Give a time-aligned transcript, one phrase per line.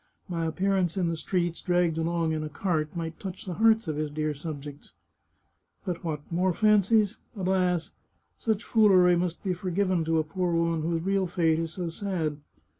[0.27, 3.97] My appearance in the streets, dragged along in a cart, might touch the hearts of
[3.97, 4.93] his dear subjects...
[5.85, 6.21] but what!
[6.31, 7.17] more fancies?
[7.35, 7.91] Alas!
[8.35, 12.39] such foolery must be forgiven to a poor woman whose real fate is so sad.